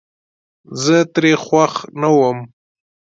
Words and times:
زه 0.83 0.97
ترې 1.13 1.33
خوښ 1.43 1.73
نه 2.01 2.07
ووم 2.15 2.39